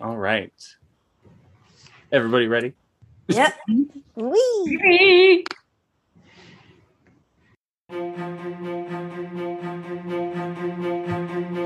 [0.00, 0.52] All right.
[2.10, 2.72] Everybody ready?
[3.28, 3.54] Yep.
[4.16, 5.44] Wee.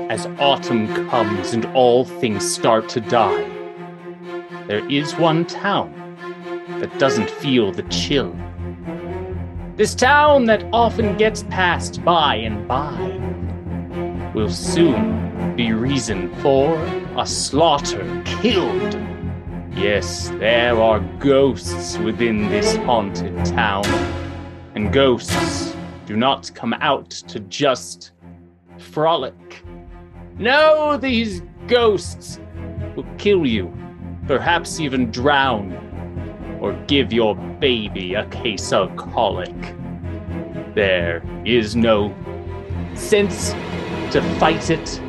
[0.09, 3.49] As autumn comes and all things start to die,
[4.67, 5.93] there is one town
[6.79, 8.35] that doesn't feel the chill.
[9.75, 12.93] This town that often gets passed by and by
[14.33, 15.26] will soon
[15.57, 16.75] be reason for
[17.17, 18.95] a slaughter killed.
[19.75, 23.83] Yes, there are ghosts within this haunted town,
[24.75, 28.11] and ghosts do not come out to just
[28.77, 29.63] frolic.
[30.37, 32.39] No, these ghosts
[32.95, 33.75] will kill you,
[34.27, 35.73] perhaps even drown,
[36.61, 39.55] or give your baby a case of colic.
[40.75, 42.13] There is no
[42.93, 43.53] sense
[44.11, 45.01] to fight it.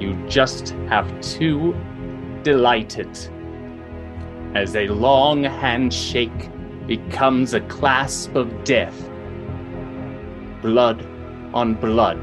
[0.00, 1.08] You just have
[1.38, 1.74] to
[2.42, 3.30] delight it.
[4.54, 6.50] As a long handshake
[6.86, 8.98] becomes a clasp of death,
[10.62, 11.06] blood
[11.52, 12.18] on blood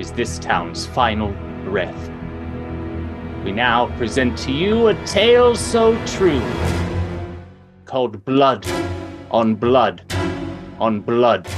[0.00, 1.32] is this town's final
[1.64, 2.10] breath.
[3.44, 6.42] We now present to you a tale so true
[7.84, 8.66] called Blood
[9.30, 10.02] on Blood
[10.78, 11.48] on Blood,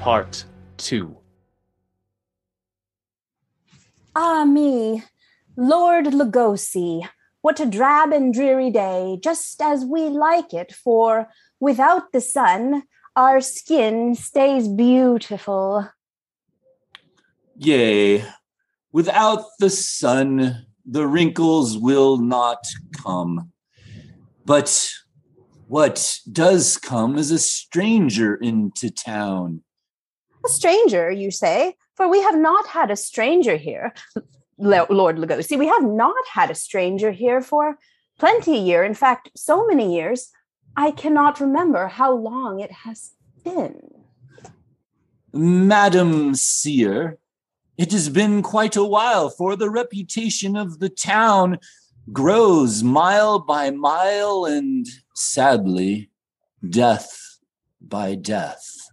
[0.00, 0.44] Part
[0.78, 1.19] 2.
[4.16, 5.04] Ah me,
[5.56, 7.08] Lord Lugosi,
[7.42, 11.28] what a drab and dreary day, just as we like it, for
[11.60, 12.82] without the sun,
[13.14, 15.88] our skin stays beautiful.
[17.56, 18.24] Yea,
[18.90, 22.64] without the sun, the wrinkles will not
[23.02, 23.52] come.
[24.44, 24.90] But
[25.68, 29.62] what does come is a stranger into town.
[30.44, 31.76] A stranger, you say?
[32.00, 33.92] For we have not had a stranger here,
[34.56, 35.58] Lord Lugosi.
[35.58, 37.76] We have not had a stranger here for
[38.18, 38.84] plenty a year.
[38.84, 40.30] In fact, so many years,
[40.74, 43.10] I cannot remember how long it has
[43.44, 43.82] been.
[45.34, 47.18] Madam Seer,
[47.76, 51.58] it has been quite a while, for the reputation of the town
[52.10, 56.08] grows mile by mile, and sadly,
[56.66, 57.40] death
[57.78, 58.88] by death.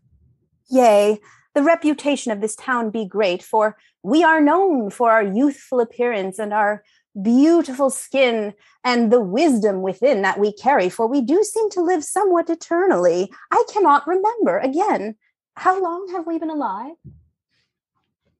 [0.69, 1.21] Yea,
[1.57, 6.37] the reputation of this town be great, for we are known for our youthful appearance
[6.37, 6.83] and our
[7.19, 8.53] beautiful skin
[8.83, 13.31] and the wisdom within that we carry, for we do seem to live somewhat eternally.
[13.49, 15.15] I cannot remember again.
[15.55, 16.93] How long have we been alive?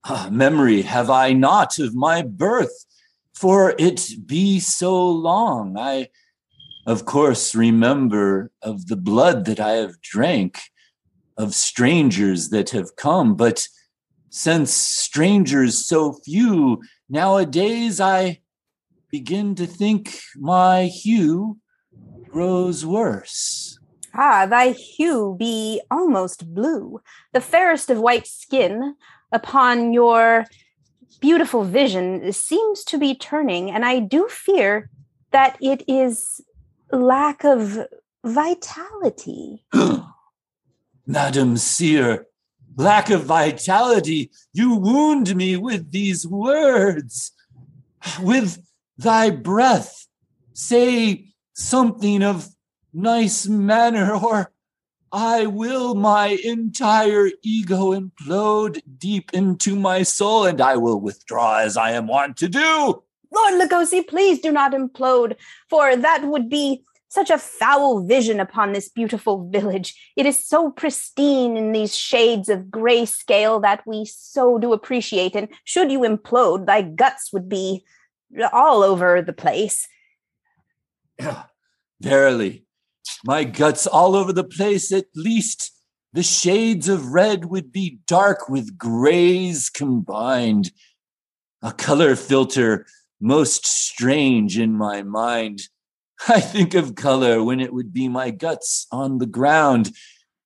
[0.04, 2.86] Ah, memory have I not of my birth,
[3.34, 5.76] for it be so long.
[5.76, 6.10] I,
[6.86, 10.60] of course, remember of the blood that I have drank,
[11.38, 13.68] of strangers that have come, but
[14.30, 18.42] since strangers so few, nowadays I
[19.10, 21.58] begin to think my hue
[22.30, 23.80] grows worse.
[24.14, 27.02] Ah, thy hue be almost blue,
[27.34, 28.96] the fairest of white skin
[29.32, 30.46] upon your
[31.20, 34.90] beautiful vision seems to be turning, and I do fear
[35.32, 36.42] that it is
[36.92, 37.88] lack of
[38.24, 39.66] vitality.
[41.10, 42.28] Madam Seer,
[42.76, 47.32] lack of vitality, you wound me with these words.
[48.22, 48.62] With
[48.98, 50.06] thy breath,
[50.54, 52.50] say something of
[52.94, 54.52] nice manner, or
[55.10, 61.78] I will my entire ego implode deep into my soul, and I will withdraw as
[61.78, 63.04] I am wont to do.
[63.34, 65.38] Lord Lugosi, please do not implode,
[65.70, 69.96] for that would be such a foul vision upon this beautiful village.
[70.16, 75.36] It is so pristine in these shades of gray scale that we so do appreciate.
[75.36, 77.84] And should you implode, thy guts would be
[78.52, 79.88] all over the place.
[82.02, 82.66] Verily,
[83.26, 85.72] my guts all over the place, at least
[86.14, 90.72] the shades of red would be dark with grays combined.
[91.62, 92.86] A color filter
[93.20, 95.62] most strange in my mind.
[96.28, 99.92] I think of color when it would be my guts on the ground.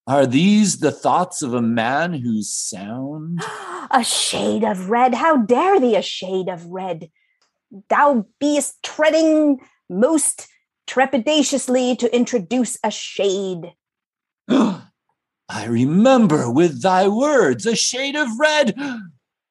[0.07, 3.41] Are these the thoughts of a man whose sound?
[3.91, 5.13] a shade of red.
[5.13, 7.09] How dare thee, a shade of red?
[7.89, 9.59] Thou beest treading
[9.89, 10.47] most
[10.87, 13.73] trepidatiously to introduce a shade.
[14.49, 18.75] I remember with thy words a shade of red.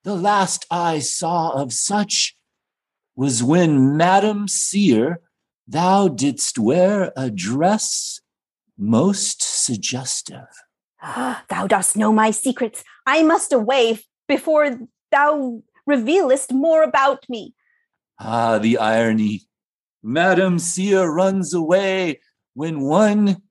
[0.03, 2.35] The last I saw of such
[3.15, 5.21] was when, Madam Seer,
[5.71, 8.21] thou didst wear a dress
[8.77, 10.49] most suggestive.
[11.49, 12.83] thou dost know my secrets.
[13.07, 14.79] I must away before
[15.11, 17.55] thou revealest more about me.
[18.19, 19.43] Ah, the irony.
[20.03, 22.21] Madam Seer runs away
[22.55, 23.43] when one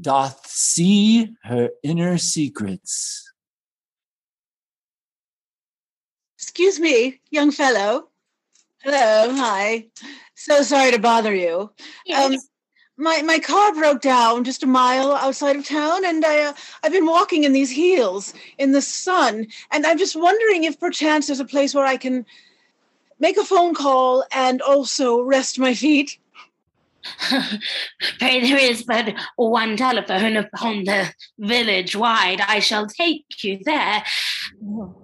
[0.00, 3.32] doth see her inner secrets.
[6.36, 8.09] Excuse me, young fellow.
[8.82, 9.86] Hello, hi.
[10.34, 11.70] So sorry to bother you.
[12.16, 12.36] Um,
[12.96, 16.92] my my car broke down just a mile outside of town, and I uh, I've
[16.92, 21.40] been walking in these heels in the sun, and I'm just wondering if perchance there's
[21.40, 22.24] a place where I can
[23.18, 26.18] make a phone call and also rest my feet.
[28.18, 32.40] Pray, there is but one telephone upon the village wide.
[32.40, 34.02] I shall take you there.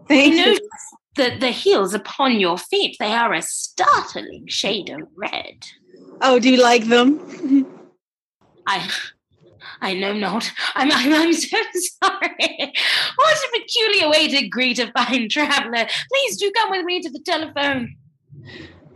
[0.08, 0.58] Thank you.
[1.16, 5.66] That the heels upon your feet, they are a startling shade of red.
[6.22, 7.66] Oh, do you like them?
[8.66, 8.88] I
[9.80, 10.50] I know not.
[10.74, 11.56] I'm, I'm, I'm so
[12.02, 12.72] sorry.
[13.16, 15.86] What a peculiar way to greet a fine traveler.
[16.12, 17.96] Please do come with me to the telephone.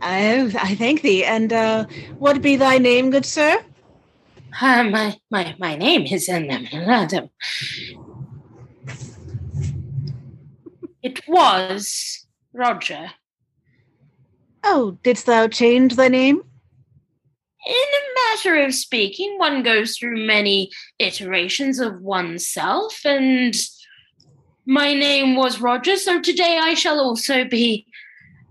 [0.01, 1.23] I I thank thee.
[1.23, 1.85] And uh,
[2.17, 3.63] what be thy name, good sir?
[4.59, 7.29] Uh, my, my, my name is Anamilado.
[11.03, 13.11] It was Roger.
[14.63, 16.43] Oh, didst thou change thy name?
[17.67, 23.55] In a matter of speaking, one goes through many iterations of oneself, and
[24.65, 27.87] my name was Roger, so today I shall also be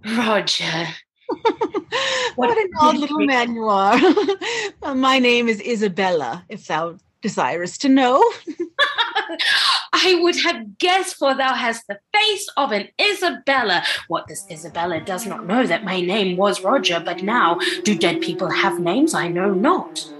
[0.04, 0.88] Roger.
[2.34, 3.98] what an odd little man you are.
[4.94, 8.22] My name is Isabella, if thou desirest to know.
[9.92, 13.82] I would have guessed, for thou hast the face of an Isabella.
[14.08, 18.20] What this Isabella does not know that my name was Roger, but now do dead
[18.20, 19.14] people have names?
[19.14, 20.10] I know not.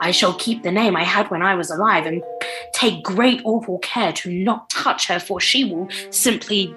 [0.00, 2.22] I shall keep the name I had when I was alive and
[2.74, 6.74] take great awful care to not touch her, for she will simply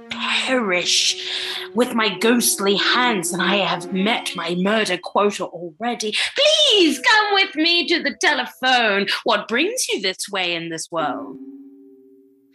[0.47, 6.15] perish with my ghostly hands, and I have met my murder quota already.
[6.35, 9.07] Please come with me to the telephone.
[9.25, 11.37] What brings you this way in this world?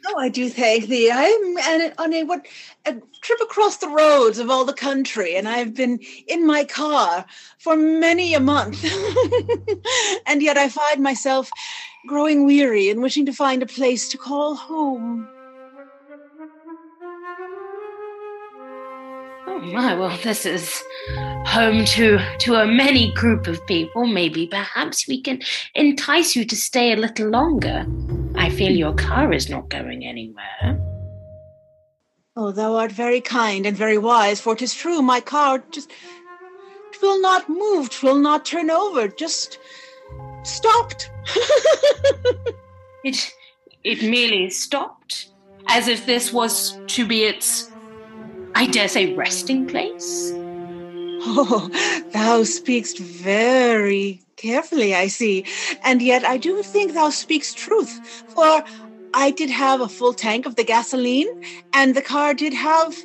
[0.07, 1.13] Oh, I do thank thee.
[1.13, 2.47] I'm on a what
[2.87, 7.25] a trip across the roads of all the country, and I've been in my car
[7.59, 8.85] for many a month,
[10.27, 11.51] and yet I find myself
[12.09, 15.29] growing weary and wishing to find a place to call home.
[19.63, 20.83] My, well, this is
[21.47, 24.07] home to to a many group of people.
[24.07, 25.41] Maybe perhaps we can
[25.75, 27.87] entice you to stay a little longer.
[28.35, 30.79] I feel your car is not going anywhere.
[32.35, 35.91] Oh, thou art very kind and very wise, for for 'tis true my car just
[37.01, 39.59] will not move, will not turn over, just
[40.43, 41.11] stopped.
[43.05, 43.35] It
[43.83, 45.33] it merely stopped,
[45.67, 47.72] as if this was to be its
[48.55, 50.33] I dare say resting place.
[51.25, 51.71] Oh,
[52.13, 55.45] thou speakst very carefully, I see.
[55.85, 58.65] And yet I do think thou speaks truth, for
[59.15, 62.97] I did have a full tank of the gasoline, and the car did have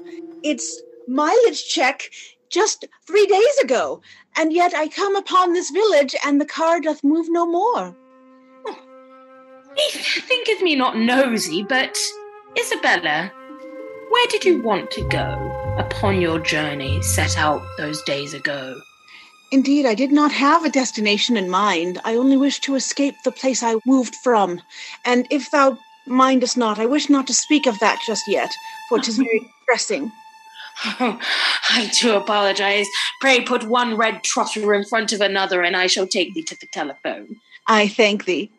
[0.44, 2.10] its mileage check
[2.50, 4.02] just three days ago.
[4.36, 7.96] And yet I come upon this village, and the car doth move no more.
[8.66, 8.74] Hmm.
[9.78, 11.98] Thinketh me not nosy, but
[12.60, 13.32] Isabella,
[14.10, 18.80] where did you want to go upon your journey set out those days ago?
[19.52, 22.00] Indeed, I did not have a destination in mind.
[22.04, 24.62] I only wished to escape the place I moved from.
[25.06, 28.52] And if thou mindest not, I wish not to speak of that just yet,
[28.90, 30.12] for 'tis very pressing.
[31.00, 31.20] Oh,
[31.70, 32.88] I do apologize.
[33.22, 36.56] Pray put one red trotter in front of another, and I shall take thee to
[36.60, 37.38] the telephone.
[37.68, 38.52] I thank thee.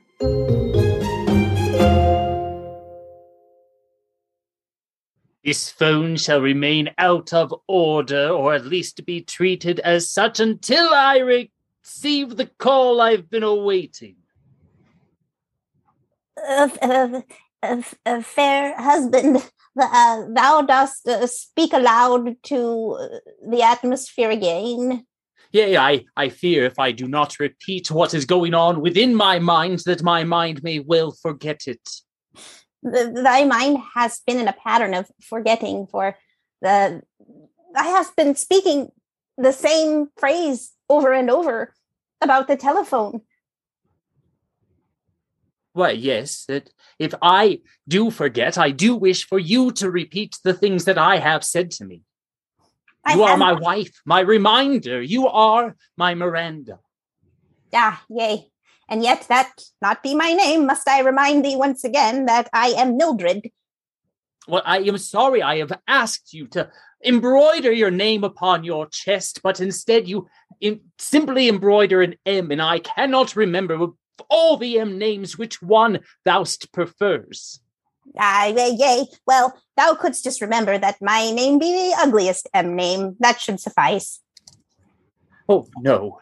[5.49, 10.91] This phone shall remain out of order, or at least be treated as such until
[10.93, 11.49] I
[11.87, 14.17] receive the call I've been awaiting.
[16.37, 17.21] Uh, uh,
[17.63, 19.39] uh, uh, fair husband,
[19.81, 22.99] uh, thou dost uh, speak aloud to
[23.49, 25.07] the atmosphere again.
[25.53, 29.39] Yea, I, I fear if I do not repeat what is going on within my
[29.39, 31.89] mind, that my mind may well forget it.
[32.93, 36.17] Th- thy mind has been in a pattern of forgetting for
[36.61, 37.03] the
[37.77, 38.91] i have been speaking
[39.37, 41.75] the same phrase over and over
[42.21, 43.23] about the telephone
[45.79, 50.53] well yes, that if I do forget, I do wish for you to repeat the
[50.53, 52.03] things that I have said to me.
[53.05, 55.01] I You are my wife, my reminder.
[55.01, 56.81] You are my Miranda.
[57.73, 58.51] ah yea
[58.89, 59.51] and yet that
[59.83, 63.51] not be my name must i remind thee once again that i am mildred
[64.49, 66.71] Well, I am sorry I have asked you to
[67.05, 70.27] embroider your name upon your chest, but instead you
[70.61, 73.95] in, simply embroider an M, and I cannot remember of
[74.29, 77.61] all the M names which one thou'st prefers.
[78.19, 79.07] Ah, yay, yay.
[79.27, 83.17] Well, thou couldst just remember that my name be the ugliest M name.
[83.21, 84.21] That should suffice.
[85.49, 86.21] Oh, no.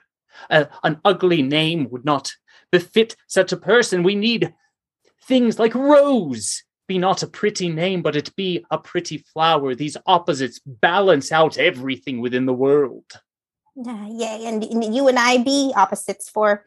[0.51, 2.33] Uh, an ugly name would not
[2.79, 4.03] befit such a person.
[4.03, 4.53] We need
[5.31, 6.63] things like Rose.
[6.87, 9.75] Be not a pretty name, but it be a pretty flower.
[9.75, 13.09] These opposites balance out everything within the world.
[13.77, 14.59] Uh, yay, and,
[14.95, 16.65] you and I be opposites, for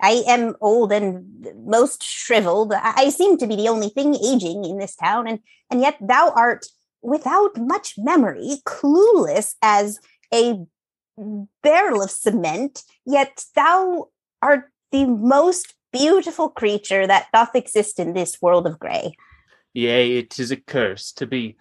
[0.00, 1.46] I am old and
[1.76, 2.72] most shriveled.
[2.72, 6.32] I seem to be the only thing aging in this town, and and yet thou
[6.34, 6.66] art
[7.02, 10.00] without much memory, clueless as
[10.32, 10.64] a
[11.62, 12.84] barrel of cement.
[13.04, 14.08] Yet thou
[14.40, 19.14] art the most beautiful creature that doth exist in this world of gray.
[19.74, 21.56] Yea, it is a curse to be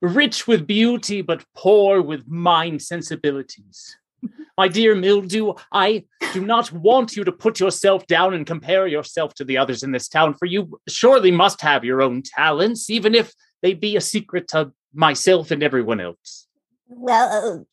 [0.00, 3.96] rich with beauty, but poor with mind sensibilities.
[4.56, 9.34] My dear Mildew, I do not want you to put yourself down and compare yourself
[9.34, 13.14] to the others in this town, for you surely must have your own talents, even
[13.14, 16.46] if they be a secret to myself and everyone else.
[16.86, 17.66] Well,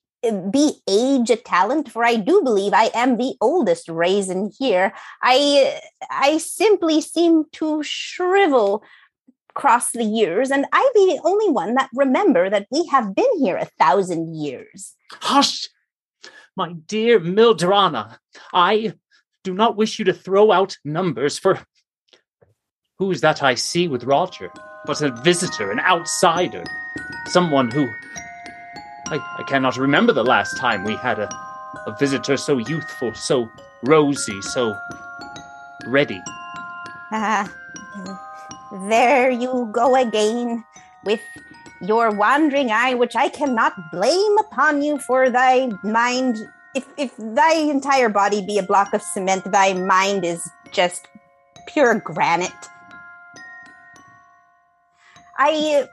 [0.52, 4.94] be age a talent, for I do believe I am the oldest raisin here.
[5.22, 8.84] I I simply seem to shrivel
[9.50, 13.40] across the years, and I be the only one that remember that we have been
[13.40, 14.96] here a thousand years.
[15.12, 15.68] Hush,
[16.56, 18.18] my dear Mildrana.
[18.54, 18.94] I
[19.44, 21.60] do not wish you to throw out numbers for
[23.00, 24.52] who is that I see with Roger?
[24.86, 26.64] But a visitor, an outsider,
[27.26, 27.88] someone who
[29.12, 31.30] I, I cannot remember the last time we had a,
[31.86, 33.50] a visitor so youthful, so
[33.84, 34.78] rosy, so
[35.86, 36.22] ready.
[37.12, 37.52] Ah,
[38.88, 40.64] there you go again
[41.04, 41.20] with
[41.82, 46.38] your wandering eye, which I cannot blame upon you for thy mind.
[46.74, 51.10] If, if thy entire body be a block of cement, thy mind is just
[51.68, 52.52] pure granite.
[55.38, 55.86] I,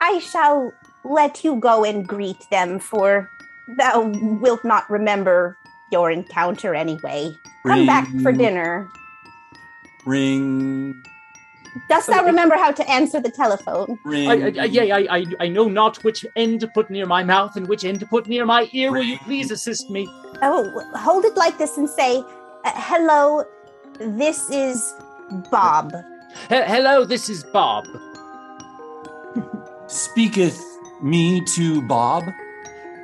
[0.00, 0.72] I shall
[1.04, 3.30] let you go and greet them, for
[3.78, 5.56] thou wilt not remember
[5.92, 7.32] your encounter anyway.
[7.66, 8.88] Come back for dinner.
[10.06, 11.02] Ring,
[11.88, 13.98] Dost thou remember how to answer the telephone?
[14.04, 14.28] ring.
[14.28, 17.22] I, I, I, yea, I, I, I know not which end to put near my
[17.22, 18.90] mouth and which end to put near my ear.
[18.90, 20.08] Will you please assist me?
[20.42, 22.18] Oh, hold it like this and say,
[22.64, 23.44] uh, "Hello,
[24.00, 24.94] this is
[25.50, 25.92] Bob."
[26.48, 27.84] He- hello, this is Bob.
[29.86, 30.60] Speaketh
[31.02, 32.24] me to Bob.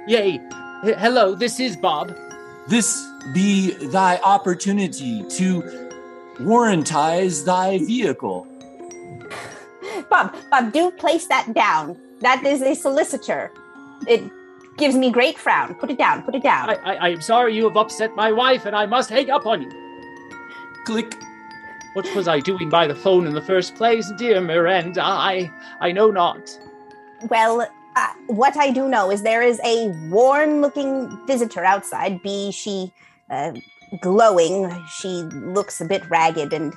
[0.06, 0.40] Yea,
[0.84, 2.14] he- hello, this is Bob.
[2.68, 5.62] This be thy opportunity to
[6.38, 8.46] warrantize thy vehicle.
[10.10, 11.96] Bob, Bob, do place that down.
[12.20, 13.50] That is a solicitor.
[14.06, 14.22] It
[14.76, 15.74] gives me great frown.
[15.74, 16.22] Put it down.
[16.22, 16.70] Put it down.
[16.70, 19.46] I, I, I am sorry you have upset my wife, and I must hang up
[19.46, 19.70] on you.
[20.84, 21.14] Click.
[21.94, 25.02] What was I doing by the phone in the first place, dear Miranda?
[25.02, 25.50] I,
[25.80, 26.58] I know not.
[27.30, 32.22] Well, uh, what I do know is there is a worn-looking visitor outside.
[32.22, 32.92] Be she
[33.30, 33.52] uh,
[34.00, 36.74] glowing, she looks a bit ragged, and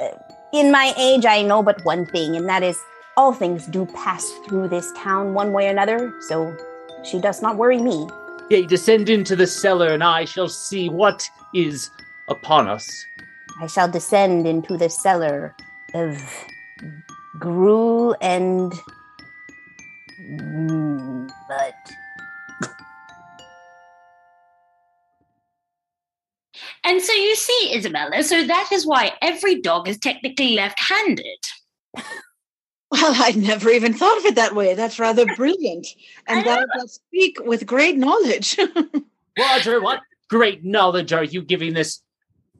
[0.00, 0.10] uh,
[0.52, 2.78] in my age, I know but one thing, and that is
[3.16, 6.14] all things do pass through this town one way or another.
[6.28, 6.56] So
[7.04, 8.08] she does not worry me.
[8.48, 11.90] Yea, descend into the cellar, and I shall see what is
[12.28, 12.88] upon us.
[13.60, 15.54] I shall descend into the cellar
[15.94, 16.16] of
[17.38, 18.72] gruel and
[20.24, 21.74] mm, mud.
[26.84, 31.38] And so you see, Isabella, so that is why every dog is technically left handed.
[32.90, 34.74] Well, I'd never even thought of it that way.
[34.74, 35.88] That's rather brilliant.
[36.28, 38.56] And I thou dost speak with great knowledge.
[39.38, 40.00] Roger, what
[40.30, 42.02] great knowledge are you giving this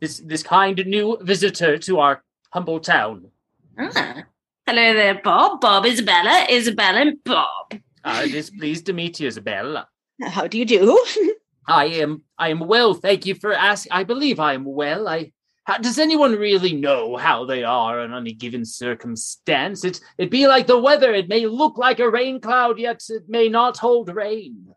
[0.00, 3.30] this this kind new visitor to our humble town?
[3.78, 4.24] Ah.
[4.66, 5.60] Hello there, Bob.
[5.60, 7.74] Bob, Isabella, Isabella, and Bob.
[7.74, 9.88] Uh, I is pleased to meet you, Isabella.
[10.22, 11.04] How do you do?
[11.66, 13.92] I am I am well, thank you for asking.
[13.92, 15.06] I believe I am well.
[15.06, 15.32] I
[15.64, 19.84] how, does anyone really know how they are in any given circumstance?
[19.84, 21.12] It it be like the weather.
[21.12, 24.74] It may look like a rain cloud, yet it may not hold rain.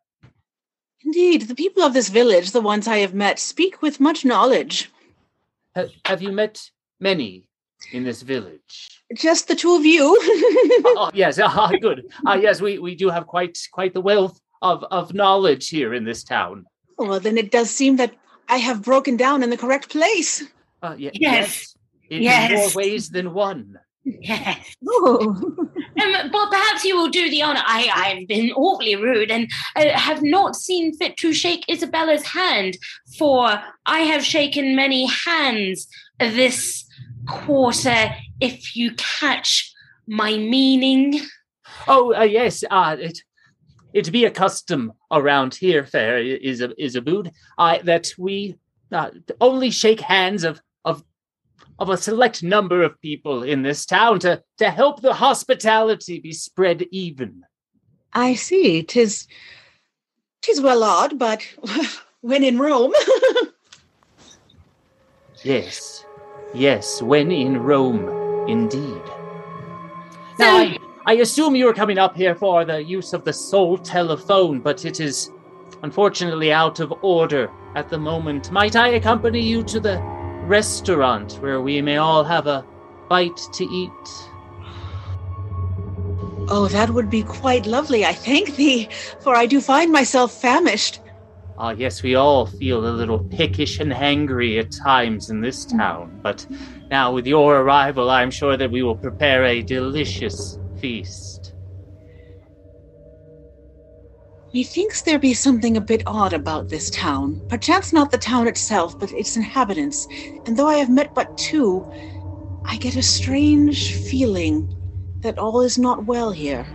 [1.06, 4.92] Indeed, the people of this village, the ones I have met, speak with much knowledge.
[5.78, 7.48] Ha- have you met many
[7.94, 8.97] in this village?
[9.16, 10.18] Just the two of you.
[10.98, 12.06] oh, yes, ah, good.
[12.26, 16.04] Ah, yes, we, we do have quite quite the wealth of, of knowledge here in
[16.04, 16.66] this town.
[16.98, 18.14] well, then it does seem that
[18.50, 20.44] I have broken down in the correct place.
[20.82, 21.76] Uh, ye- Yes.
[22.10, 22.52] In Yes.
[22.52, 23.78] more ways than one.
[24.04, 24.76] Yes.
[24.88, 25.54] Oh.
[26.00, 27.64] Um, but perhaps you will do the honor.
[27.66, 32.78] I, I've been awfully rude and uh, have not seen fit to shake Isabella's hand,
[33.18, 35.88] for I have shaken many hands
[36.20, 36.86] this
[37.28, 39.74] quarter, if you catch
[40.08, 41.20] my meaning.
[41.88, 42.64] Oh, uh, yes.
[42.70, 43.22] Uh, it,
[43.94, 48.56] it be a custom around here, fair is a is a bood, uh, that we
[48.92, 49.10] uh,
[49.42, 51.04] only shake hands of of
[51.80, 56.32] of a select number of people in this town to to help the hospitality be
[56.32, 57.44] spread even.
[58.14, 58.84] I see.
[58.84, 59.28] Tis
[60.42, 61.42] tis well odd, but
[62.22, 62.94] when in Rome.
[65.44, 66.04] yes.
[66.54, 68.08] Yes, when in Rome,
[68.48, 69.02] indeed.
[70.40, 73.78] Now I, I assume you are coming up here for the use of the soul
[73.78, 75.32] telephone, but it is
[75.84, 78.52] unfortunately out of order at the moment.
[78.52, 80.02] Might I accompany you to the
[80.46, 82.66] restaurant where we may all have a
[83.10, 83.92] bite to eat?
[86.50, 88.90] Oh, that would be quite lovely, I thank thee,
[89.22, 91.02] for I do find myself famished.
[91.60, 96.20] Ah, yes, we all feel a little pickish and hangry at times in this town,
[96.22, 96.46] but
[96.92, 101.56] now with your arrival, I am sure that we will prepare a delicious feast.
[104.54, 107.42] Methinks there be something a bit odd about this town.
[107.50, 110.08] Perchance not the town itself, but its inhabitants.
[110.46, 111.86] And though I have met but two,
[112.66, 114.74] I get a strange feeling
[115.22, 116.68] that all is not well here.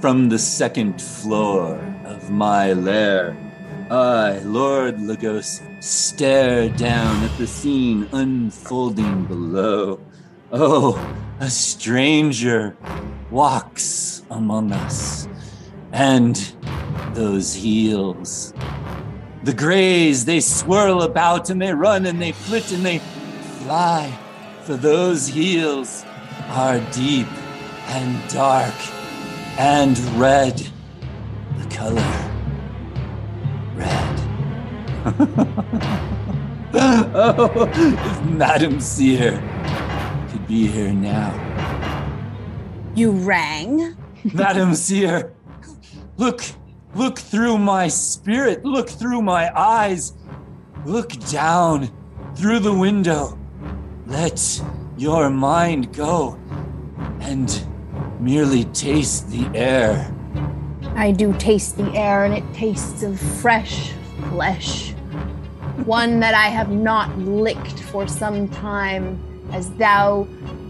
[0.00, 3.36] From the second floor of my lair,
[3.90, 10.00] I, Lord Lagos, stare down at the scene unfolding below.
[10.52, 10.96] Oh,
[11.38, 12.74] a stranger
[13.30, 15.28] walks among us,
[15.92, 16.34] and
[17.12, 18.54] those heels.
[19.44, 23.00] The grays, they swirl about and they run and they flit and they
[23.58, 24.18] fly,
[24.62, 26.06] for those heels
[26.48, 27.28] are deep
[27.88, 28.74] and dark
[29.58, 30.66] and red.
[31.58, 32.30] The color
[33.74, 34.20] red.
[36.74, 39.32] oh, if Madam Seer
[40.30, 41.32] could be here now.
[42.94, 43.96] You rang?
[44.34, 45.32] Madam Seer,
[46.16, 46.42] look,
[46.94, 50.12] look through my spirit, look through my eyes,
[50.84, 51.90] look down
[52.34, 53.38] through the window.
[54.06, 54.62] Let
[54.96, 56.38] your mind go
[57.20, 57.48] and
[58.20, 60.14] merely taste the air.
[60.94, 63.92] I do taste the air, and it tastes of fresh
[64.28, 64.90] flesh.
[65.84, 69.18] One that I have not licked for some time,
[69.52, 70.28] as thou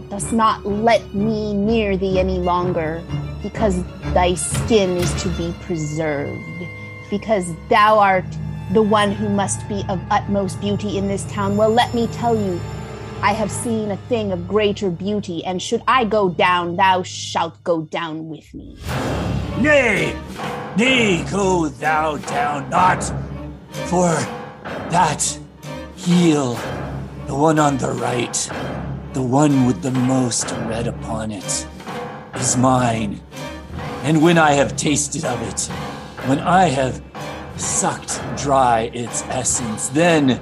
[0.09, 3.03] dost not let me near thee any longer,
[3.43, 3.83] because
[4.13, 6.41] thy skin is to be preserved,
[7.09, 8.25] because thou art
[8.71, 11.57] the one who must be of utmost beauty in this town.
[11.57, 12.59] Well, let me tell you,
[13.23, 17.63] I have seen a thing of greater beauty, and should I go down, thou shalt
[17.63, 18.79] go down with me.
[19.59, 20.19] Nay,
[20.75, 23.03] nay, go thou down not,
[23.85, 24.09] for
[24.89, 25.39] that
[25.95, 26.55] heel,
[27.27, 28.49] the one on the right,
[29.13, 31.67] the one with the most red upon it,
[32.33, 33.21] is mine.
[34.01, 35.61] And when I have tasted of it,
[36.27, 37.03] when I have
[37.55, 40.41] sucked dry its essence, then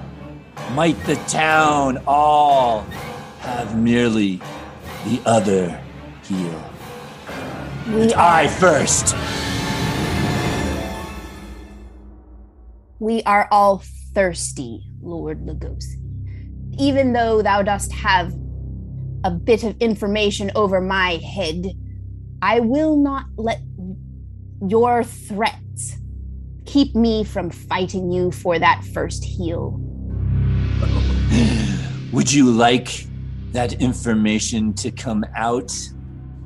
[0.71, 2.81] might the town all
[3.39, 4.39] have merely
[5.05, 5.81] the other
[6.23, 6.71] heel.
[7.87, 9.15] We And I first.
[12.99, 13.81] We are all
[14.13, 15.95] thirsty, Lord Lugosi.
[16.77, 18.33] Even though thou dost have
[19.23, 21.65] a bit of information over my head,
[22.41, 23.61] I will not let
[24.67, 25.97] your threats
[26.65, 29.88] keep me from fighting you for that first heel.
[32.11, 33.05] Would you like
[33.51, 35.71] that information to come out,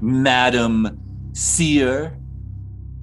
[0.02, 1.00] Madam
[1.34, 2.18] Seer?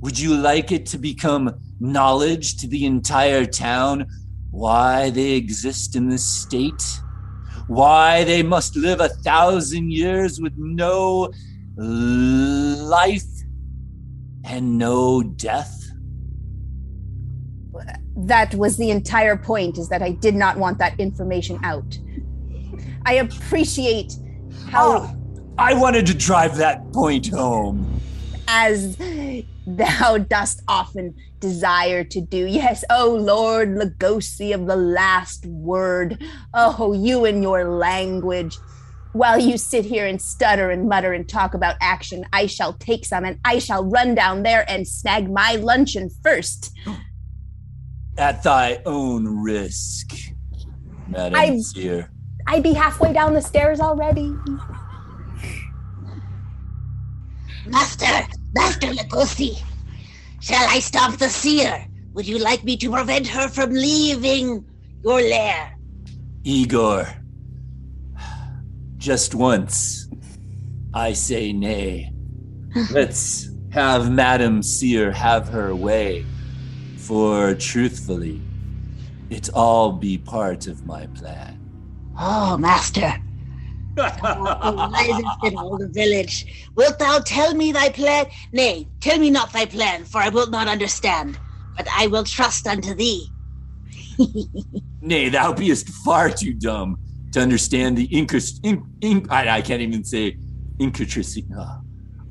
[0.00, 4.06] Would you like it to become knowledge to the entire town
[4.50, 6.82] why they exist in this state?
[7.68, 11.30] Why they must live a thousand years with no
[11.76, 13.22] life
[14.44, 15.79] and no death?
[18.16, 21.98] That was the entire point, is that I did not want that information out.
[23.06, 24.14] I appreciate
[24.68, 24.98] how.
[24.98, 25.16] Oh,
[25.58, 28.00] I wanted to drive that point home.
[28.48, 28.96] as
[29.66, 32.46] thou dost often desire to do.
[32.46, 36.22] Yes, oh Lord Lugosi of the last word.
[36.54, 38.58] Oh, you and your language.
[39.12, 43.04] While you sit here and stutter and mutter and talk about action, I shall take
[43.04, 46.72] some and I shall run down there and snag my luncheon first.
[48.20, 50.12] At thy own risk,
[51.08, 52.10] Madam I- Seer.
[52.46, 54.36] I'd be halfway down the stairs already.
[57.66, 59.62] Master, Master Lugosi,
[60.40, 61.86] shall I stop the seer?
[62.12, 64.66] Would you like me to prevent her from leaving
[65.02, 65.72] your lair?
[66.44, 67.08] Igor,
[68.98, 70.10] just once,
[70.92, 72.12] I say nay.
[72.92, 76.26] Let's have Madam Seer have her way,
[77.10, 78.40] for truthfully,
[79.30, 81.58] it all be part of my plan.
[82.16, 83.12] Oh, Master,
[83.96, 88.26] thou wisest in all the village, wilt thou tell me thy plan?
[88.52, 91.36] Nay, tell me not thy plan, for I will not understand,
[91.76, 93.26] but I will trust unto thee.
[95.00, 96.96] Nay, thou beest far too dumb
[97.32, 100.36] to understand the incus, in, in, I, I can't even say
[100.78, 101.44] intricacy.
[101.58, 101.78] Uh,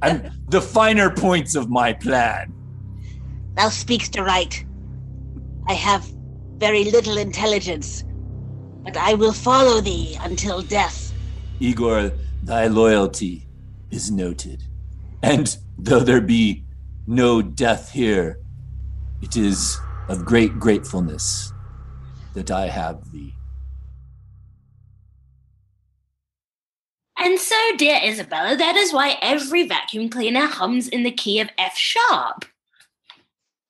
[0.01, 2.53] I'm the finer points of my plan.
[3.57, 4.63] Thou speakst aright.
[5.69, 6.03] I have
[6.57, 8.03] very little intelligence,
[8.83, 11.13] but I will follow thee until death.
[11.59, 13.45] Igor, thy loyalty
[13.91, 14.63] is noted.
[15.21, 16.63] And though there be
[17.05, 18.39] no death here,
[19.21, 21.53] it is of great gratefulness
[22.33, 23.35] that I have thee.
[27.15, 31.49] And so, dear Isabella, that is why every vacuum cleaner hums in the key of
[31.59, 32.45] F sharp.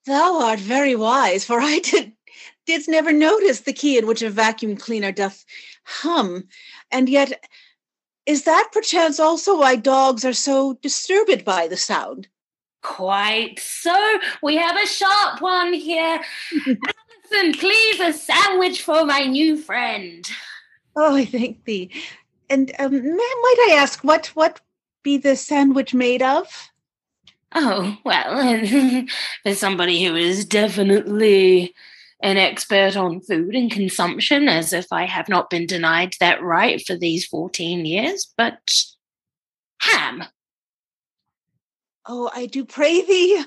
[0.10, 2.14] Thou art very wise, for I did
[2.66, 5.46] didst never notice the key in which a vacuum cleaner doth
[5.84, 6.48] hum.
[6.90, 7.46] And yet,
[8.26, 12.28] is that perchance also why dogs are so disturbed by the sound?
[12.82, 13.96] Quite so.
[14.42, 16.20] We have a sharp one here.
[16.56, 20.28] Alison, please, a sandwich for my new friend.
[20.96, 21.92] Oh, I thank thee.
[22.50, 24.60] And um, might I ask what what
[25.04, 26.72] be the sandwich made of?
[27.54, 28.66] Oh, well,
[29.44, 31.74] for somebody who is definitely
[32.22, 36.82] an expert on food and consumption, as if I have not been denied that right
[36.86, 38.60] for these 14 years, but
[39.82, 40.26] ham.
[42.06, 43.44] Oh, I do pray thee.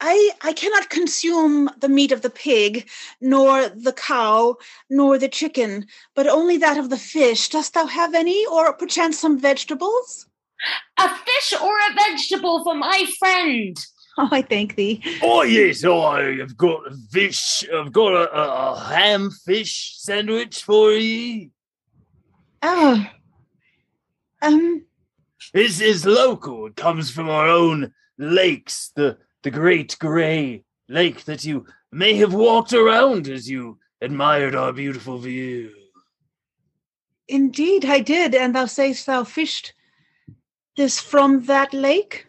[0.00, 2.88] I I cannot consume the meat of the pig,
[3.20, 4.56] nor the cow,
[4.90, 7.48] nor the chicken, but only that of the fish.
[7.48, 10.26] Dost thou have any, or perchance some vegetables?
[10.98, 13.76] A fish or a vegetable for my friend.
[14.16, 15.02] Oh, I thank thee.
[15.22, 17.64] Oh yes, I have got a fish.
[17.74, 21.50] I've got a, a, a ham fish sandwich for ye.
[22.62, 23.04] Oh.
[24.40, 24.84] Um,
[25.52, 26.66] This is local.
[26.66, 32.32] It comes from our own lakes, the the Great Grey Lake that you may have
[32.34, 35.70] walked around as you admired our beautiful view.
[37.28, 39.74] indeed I did, and thou sayest thou fished
[40.76, 42.26] this from that lake?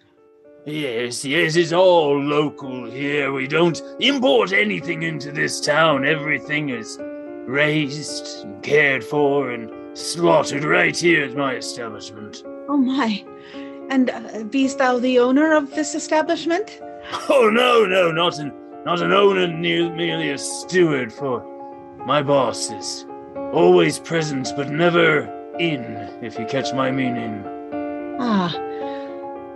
[0.66, 3.32] Yes, yes, it's all local here.
[3.32, 6.06] We don't import anything into this town.
[6.06, 6.98] Everything is
[7.46, 12.44] raised and cared for and slaughtered right here at my establishment.
[12.68, 13.24] Oh my.
[13.90, 16.82] And uh, beest thou the owner of this establishment?
[17.30, 18.52] Oh no, no, not an
[18.84, 21.14] not an owner, ne- merely a steward.
[21.14, 21.44] For
[22.04, 23.06] my boss is
[23.54, 25.28] always present, but never
[25.60, 25.84] in.
[26.24, 27.46] If you catch my meaning.
[28.20, 28.56] Ah,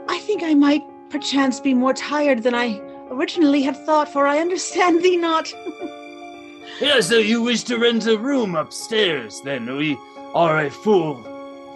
[0.09, 4.39] I think I might perchance be more tired than I originally had thought, for I
[4.39, 5.53] understand thee not.
[6.79, 9.41] Yeah, so you wish to rent a room upstairs?
[9.41, 9.97] Then we
[10.33, 11.21] are a full,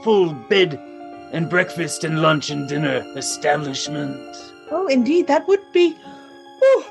[0.02, 0.80] full bed
[1.34, 4.16] and breakfast and lunch and dinner establishment.
[4.72, 5.98] oh, indeed, that would be
[6.62, 6.86] oh,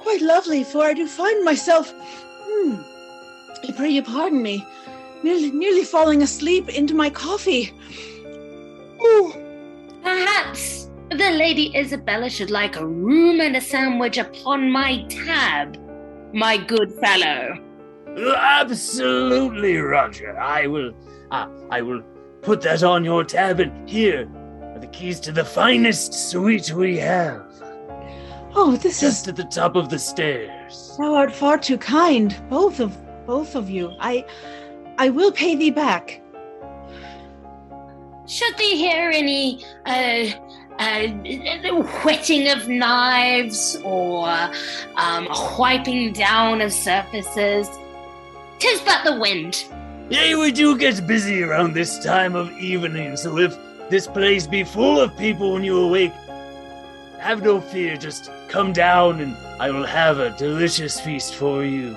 [0.00, 2.74] quite lovely, for I do find myself, hmm,
[3.68, 4.66] I pray you pardon me,
[5.22, 7.72] nearly, nearly falling asleep into my coffee.
[9.02, 9.36] Oh,
[10.02, 15.76] Perhaps the Lady Isabella should like a room and a sandwich upon my tab,
[16.32, 17.58] my good fellow.
[18.36, 20.38] Absolutely, Roger.
[20.38, 20.92] I will.
[21.30, 22.02] Uh, I will
[22.42, 24.28] put that on your tab, and here
[24.74, 27.50] are the keys to the finest suite we have,
[28.54, 30.96] oh, this is just at the top of the stairs.
[30.98, 33.92] Thou art far too kind, both of both of you.
[34.00, 34.24] I
[34.98, 36.22] I will pay thee back.
[38.30, 40.30] Should they hear any uh,
[40.78, 41.08] uh,
[42.04, 44.28] whetting of knives or
[44.94, 45.26] um,
[45.58, 47.68] wiping down of surfaces?
[48.60, 49.64] Tis but the wind.
[50.10, 53.52] Yeah, we do get busy around this time of evening, so if
[53.88, 56.12] this place be full of people when you awake,
[57.18, 61.96] have no fear, just come down and I will have a delicious feast for you.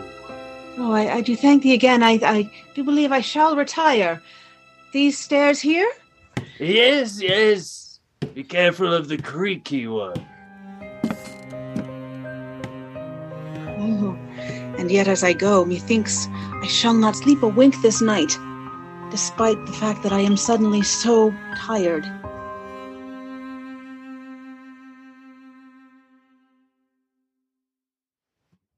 [0.80, 2.02] Oh, I, I do thank thee again.
[2.02, 4.20] I I do believe I shall retire.
[4.94, 5.92] These stairs here?
[6.60, 8.00] Yes, yes.
[8.34, 10.26] Be careful of the creaky one.
[13.80, 14.18] Oh,
[14.78, 16.28] and yet as I go, methinks
[16.62, 18.38] I shall not sleep a wink this night.
[19.14, 22.04] despite the fact that I am suddenly so tired.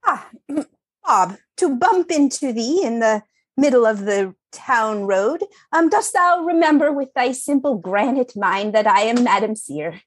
[0.06, 0.28] Ah,
[1.06, 3.24] Bob, to bump into thee in the
[3.56, 8.88] middle of the town road, um, dost thou remember with thy simple granite mind that
[8.88, 10.02] I am Madam Seer?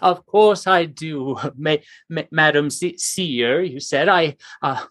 [0.00, 1.76] Of course I do, ma-
[2.08, 3.62] ma- Madam Se- Seer.
[3.62, 4.36] You said I.
[4.62, 4.84] Uh,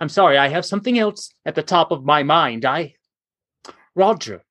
[0.00, 0.36] I'm sorry.
[0.38, 2.64] I have something else at the top of my mind.
[2.64, 2.94] I.
[3.94, 4.42] Roger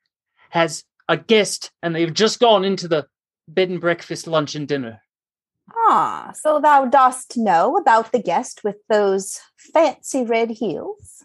[0.50, 3.08] has a guest, and they've just gone into the
[3.48, 5.02] bed and breakfast, lunch and dinner.
[5.76, 11.23] Ah, so thou dost know about the guest with those fancy red heels?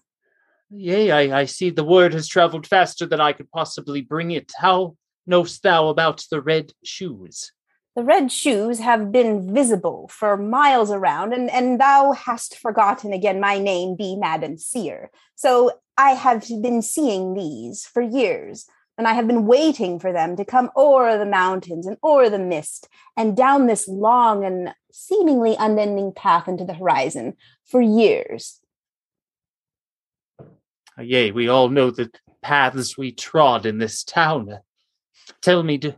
[0.70, 4.52] Yea, I, I see the word has traveled faster than I could possibly bring it.
[4.57, 7.52] How knowst thou about the red shoes?
[7.96, 13.40] The red shoes have been visible for miles around, and, and thou hast forgotten again
[13.40, 15.11] my name be Madam Seer.
[15.35, 18.66] So I have been seeing these for years,
[18.98, 22.38] and I have been waiting for them to come o'er the mountains and o'er the
[22.38, 28.61] mist and down this long and seemingly unending path into the horizon for years.
[31.00, 32.11] Yea, we all know the
[32.42, 34.58] paths we trod in this town.
[35.42, 35.94] Tell me, do,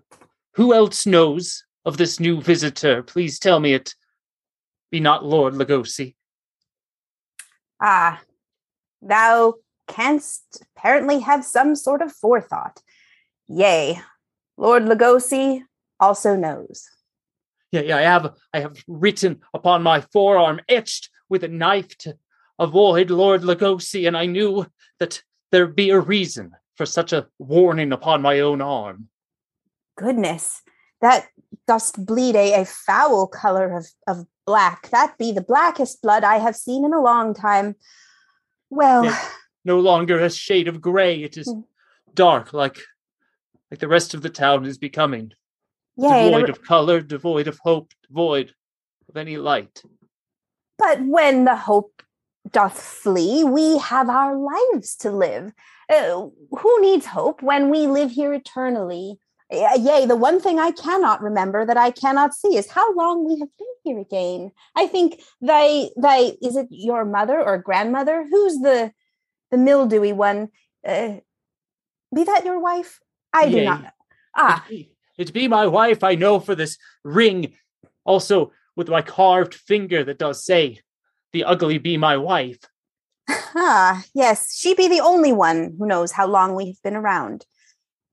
[0.54, 3.02] who else knows of this new visitor?
[3.02, 3.94] Please tell me it
[4.90, 6.14] be not Lord Lugosi.
[7.80, 8.20] Ah,
[9.00, 9.54] thou
[9.88, 12.80] canst apparently have some sort of forethought.
[13.48, 14.00] Yea,
[14.56, 15.62] Lord Lugosi
[15.98, 16.88] also knows.
[17.72, 22.18] Yeah, yeah, I have I have written upon my forearm, etched with a knife to
[22.60, 24.66] avoid Lord Lugosi, and I knew
[25.00, 29.08] that there'd be a reason for such a warning upon my own arm.
[29.96, 30.62] Goodness,
[31.00, 31.26] that
[31.66, 34.90] dost bleed a, a foul color of, of black.
[34.90, 37.74] That be the blackest blood I have seen in a long time.
[38.68, 39.12] Well.
[39.64, 41.64] No longer a shade of gray, it is Mm.
[42.14, 42.78] dark like
[43.70, 45.32] like the rest of the town is becoming.
[45.98, 48.54] the- devoid of color, devoid of hope, devoid
[49.08, 49.82] of any light.
[50.78, 52.02] but when the hope
[52.50, 55.52] doth flee, we have our lives to live.
[55.88, 59.18] Uh, who needs hope when we live here eternally?
[59.50, 63.40] Yea, the one thing I cannot remember that I cannot see is how long we
[63.40, 64.52] have been here again.
[64.76, 68.24] I think thy thy is it your mother or grandmother?
[68.30, 68.92] Who's the
[69.50, 70.50] the mildewy one?
[70.86, 71.14] Uh,
[72.14, 73.00] be that your wife?
[73.32, 73.90] I do not know.
[74.36, 77.54] Ah, It be, it be my wife, I know for this ring,
[78.04, 80.80] also with my carved finger that does say,
[81.32, 82.58] the ugly be my wife.
[83.28, 87.46] ah, yes, she be the only one who knows how long we have been around.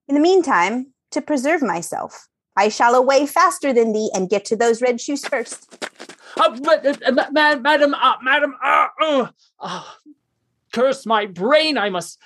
[0.08, 4.56] In the meantime, to preserve myself, I shall away faster than thee and get to
[4.56, 5.74] those red shoes first.
[6.38, 9.28] Uh, but, uh, uh, ma- ma- madam, uh, madam, uh, uh,
[9.60, 9.84] uh,
[10.72, 12.20] curse my brain, I must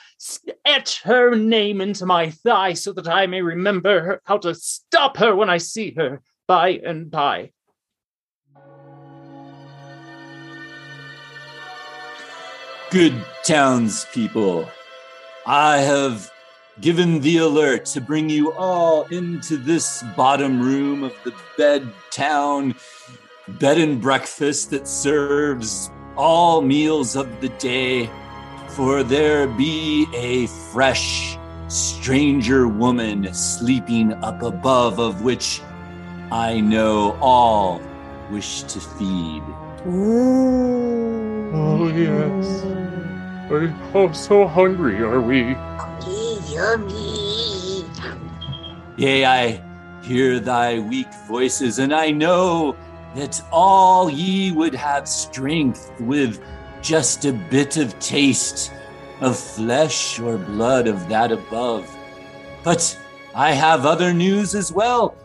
[0.65, 5.17] etch her name into my thigh so that I may remember her, how to stop
[5.17, 7.51] her when I see her by and by.
[12.91, 14.69] Good townspeople,
[15.45, 16.29] I have
[16.81, 22.75] given the alert to bring you all into this bottom room of the bed town
[23.47, 28.09] bed and breakfast that serves all meals of the day,
[28.71, 31.37] for there be a fresh
[31.69, 35.61] stranger woman sleeping up above, of which
[36.29, 37.81] I know all
[38.29, 39.43] wish to feed.
[39.87, 41.51] Ooh.
[41.53, 42.80] Oh, yes.
[43.53, 45.57] Oh, so hungry are we.
[46.47, 47.83] Yummy.
[48.95, 49.63] Yea, I
[50.01, 52.77] hear thy weak voices, and I know
[53.13, 56.41] that all ye would have strength with
[56.81, 58.71] just a bit of taste
[59.19, 61.93] of flesh or blood of that above.
[62.63, 62.97] But
[63.35, 65.17] I have other news as well.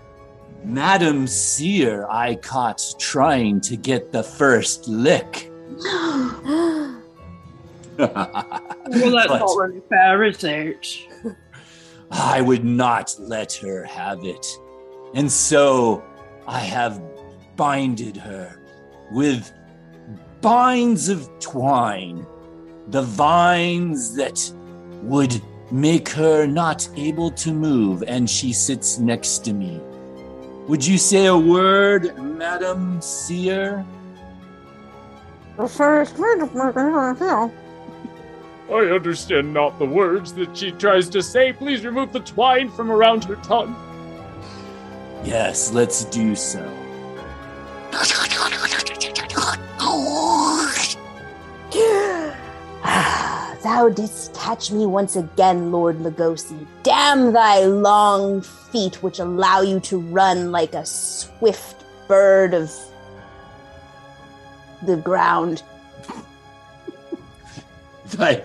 [0.64, 5.52] Madam Seer I caught trying to get the first lick.
[7.98, 8.10] Well,
[8.88, 10.86] that's But- not really fair, is it?
[12.10, 14.46] I would not let her have it.
[15.14, 16.02] And so
[16.46, 17.00] I have
[17.56, 18.60] binded her
[19.12, 19.52] with
[20.40, 22.26] binds of twine,
[22.88, 24.52] the vines that
[25.02, 25.40] would
[25.72, 29.80] make her not able to move, and she sits next to me.
[30.68, 33.84] Would you say a word, Madam Seer?
[38.68, 41.52] I understand not the words that she tries to say.
[41.52, 43.76] Please remove the twine from around her tongue.
[45.24, 46.60] Yes, let's do so.
[52.82, 56.66] thou thou didst catch me once again, Lord Lugosi.
[56.82, 62.72] Damn thy long feet, which allow you to run like a swift bird of
[64.82, 65.62] the ground.
[68.06, 68.42] Thy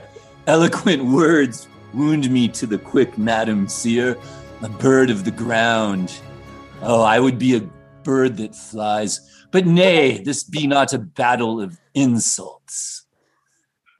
[0.48, 4.18] eloquent words wound me to the quick, Madam Seer,
[4.62, 6.14] a bird of the ground.
[6.82, 7.70] Oh, I would be a
[8.04, 9.20] bird that flies.
[9.52, 13.06] But nay, this be not a battle of insults.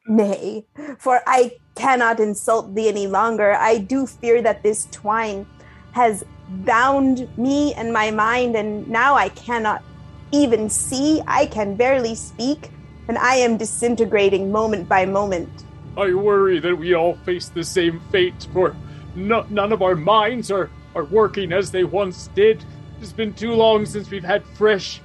[0.08, 0.66] Nay,
[0.98, 3.54] for I cannot insult thee any longer.
[3.54, 5.46] I do fear that this twine
[5.92, 9.84] has bound me and my mind, and now I cannot
[10.32, 11.22] even see.
[11.28, 12.72] I can barely speak,
[13.08, 15.50] and I am disintegrating moment by moment.
[15.98, 18.76] I worry that we all face the same fate, for
[19.16, 22.64] no, none of our minds are, are working as they once did.
[23.02, 25.02] It's been too long since we've had fresh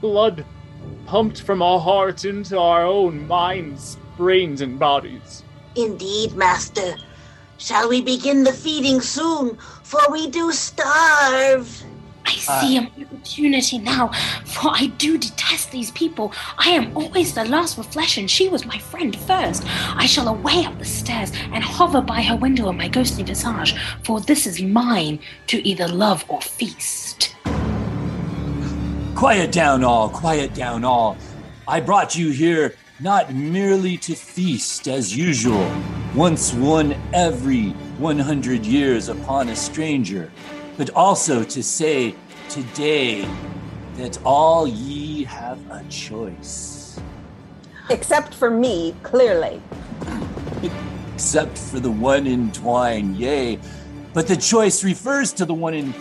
[0.00, 0.44] blood
[1.06, 5.44] pumped from our hearts into our own minds, brains, and bodies.
[5.76, 6.96] Indeed, master.
[7.56, 9.56] Shall we begin the feeding soon?
[9.82, 11.84] For we do starve.
[12.48, 14.08] I see an opportunity now,
[14.44, 16.32] for I do detest these people.
[16.56, 17.78] I am always the last
[18.16, 19.64] and she was my friend first.
[19.66, 23.74] I shall away up the stairs and hover by her window in my ghostly visage,
[24.04, 27.34] for this is mine to either love or feast.
[29.14, 31.16] Quiet down, all, quiet down, all.
[31.66, 35.70] I brought you here not merely to feast as usual,
[36.14, 40.32] once one every 100 years upon a stranger,
[40.76, 42.14] but also to say
[42.48, 43.28] today
[43.96, 47.00] that all ye have a choice,
[47.90, 49.60] Except for me, clearly.
[51.14, 53.58] except for the one in twine, yea.
[54.12, 55.94] But the choice refers to the one in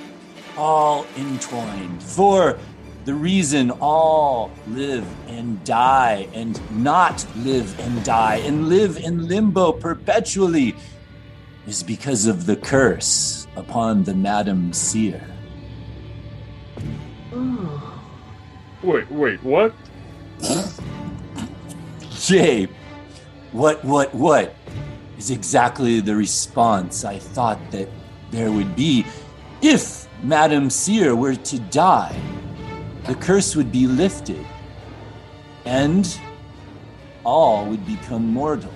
[0.57, 2.03] all entwined.
[2.03, 2.57] For
[3.05, 9.71] the reason all live and die and not live and die and live in limbo
[9.71, 10.75] perpetually
[11.67, 15.21] is because of the curse upon the Madam Seer.
[18.84, 19.73] Wait, wait, what?
[22.12, 22.67] Jay,
[23.52, 24.56] what, what, what
[25.17, 27.89] is exactly the response I thought that
[28.32, 29.06] there would be
[29.62, 32.19] if Madam Seer were to die?
[33.06, 34.45] The curse would be lifted,
[35.65, 36.19] and
[37.23, 38.73] all would become mortal.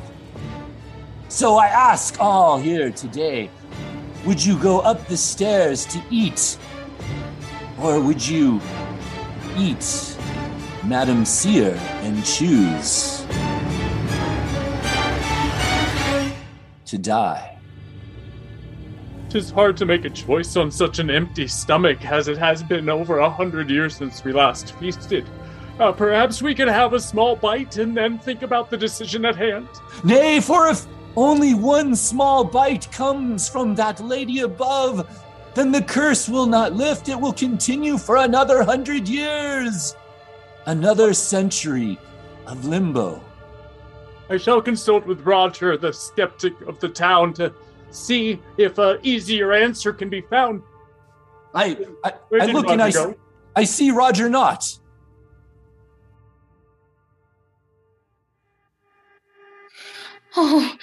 [1.29, 3.49] So I ask all here today
[4.25, 6.57] would you go up the stairs to eat?
[7.81, 8.61] Or would you
[9.57, 10.15] eat
[10.85, 13.25] Madam Seer and choose
[16.85, 17.57] to die?
[19.29, 22.87] Tis hard to make a choice on such an empty stomach as it has been
[22.87, 25.25] over a hundred years since we last feasted.
[25.79, 29.35] Uh, perhaps we could have a small bite and then think about the decision at
[29.35, 29.67] hand.
[30.03, 35.09] Nay, for if only one small bite comes from that lady above,
[35.53, 37.09] then the curse will not lift.
[37.09, 39.95] It will continue for another hundred years.
[40.65, 41.99] Another century
[42.47, 43.21] of limbo.
[44.29, 47.53] I shall consult with Roger, the skeptic of the town, to
[47.89, 50.61] see if an easier answer can be found.
[51.53, 53.15] I I, I look and I, go?
[53.55, 54.79] I see Roger not.
[60.35, 60.77] Oh,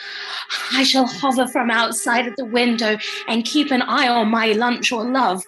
[0.72, 4.92] I shall hover from outside of the window and keep an eye on my lunch
[4.92, 5.42] or love.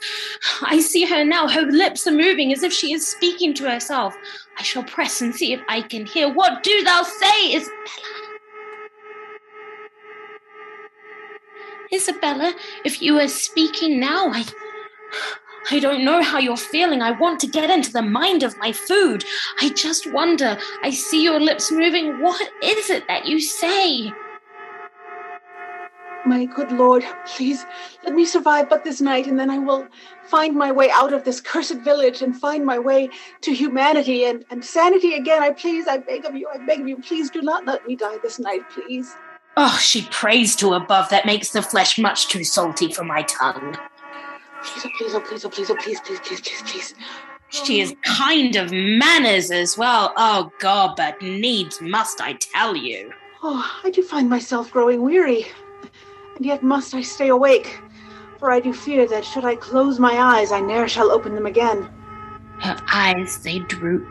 [0.62, 1.48] I see her now.
[1.48, 4.14] Her lips are moving as if she is speaking to herself.
[4.58, 6.32] I shall press and see if I can hear.
[6.32, 7.74] What do thou say, Isabella?
[11.92, 14.44] Isabella, if you are speaking now, I.
[15.70, 17.02] I don't know how you're feeling.
[17.02, 19.24] I want to get into the mind of my food.
[19.60, 20.58] I just wonder.
[20.82, 22.20] I see your lips moving.
[22.20, 24.12] What is it that you say?
[26.26, 27.64] My good lord, please
[28.04, 29.86] let me survive but this night, and then I will
[30.26, 33.08] find my way out of this cursed village and find my way
[33.40, 35.42] to humanity and, and sanity again.
[35.42, 37.96] I please, I beg of you, I beg of you, please do not let me
[37.96, 39.14] die this night, please.
[39.56, 43.76] Oh, she prays to above that makes the flesh much too salty for my tongue.
[44.62, 46.94] Please, oh, please, oh, please, oh, please, oh, please, please, please, please, please.
[47.48, 50.12] She is kind of manners as well.
[50.16, 53.12] Oh, God, but needs must I tell you.
[53.42, 55.46] Oh, I do find myself growing weary,
[56.36, 57.80] and yet must I stay awake,
[58.38, 61.46] for I do fear that should I close my eyes, I ne'er shall open them
[61.46, 61.90] again.
[62.60, 64.06] Her eyes, they droop.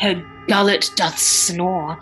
[0.00, 1.98] Her gullet doth snore.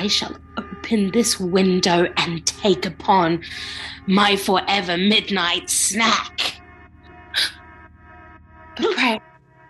[0.00, 3.42] I shall open this window and take upon
[4.06, 6.62] my forever midnight snack.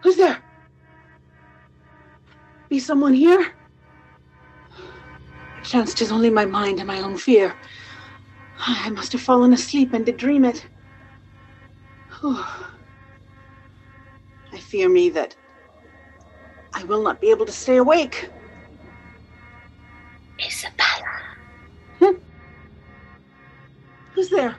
[0.02, 0.40] Who's there?
[2.68, 3.54] Be someone here?
[5.56, 7.52] Perchance 'tis only my mind and my own fear.
[8.60, 10.64] I must have fallen asleep and did dream it.
[12.20, 12.44] Whew.
[14.52, 15.34] I fear me that
[16.72, 18.30] I will not be able to stay awake.
[24.30, 24.56] There?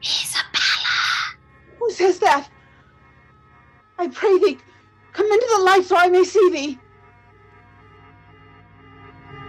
[0.00, 1.34] Isabella.
[1.78, 2.48] Who says that?
[3.98, 4.58] I pray thee,
[5.12, 6.78] come into the light so I may see thee.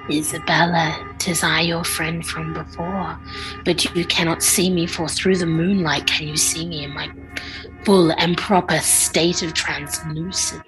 [0.09, 3.19] Isabella, tis I, your friend from before.
[3.63, 7.11] But you cannot see me, for through the moonlight can you see me in my
[7.83, 10.63] full and proper state of translucence.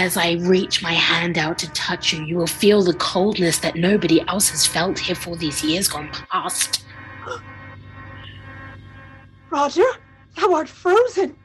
[0.00, 3.74] As I reach my hand out to touch you, you will feel the coldness that
[3.74, 6.84] nobody else has felt here for these years gone past.
[9.50, 9.90] Roger,
[10.36, 11.36] thou art frozen.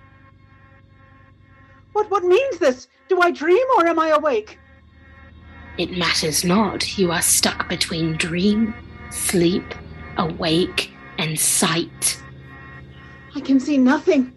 [1.94, 2.90] What what means this?
[3.10, 4.60] Do I dream or am I awake?
[5.80, 6.96] It matters not.
[6.96, 8.76] You are stuck between dream,
[9.10, 9.74] sleep,
[10.18, 12.22] awake, and sight.
[13.36, 14.32] I can see nothing,